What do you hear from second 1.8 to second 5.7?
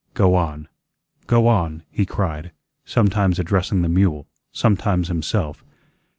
he cried, sometimes addressing the mule, sometimes himself.